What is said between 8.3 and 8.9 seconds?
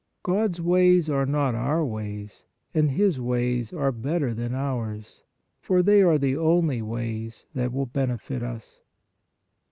us.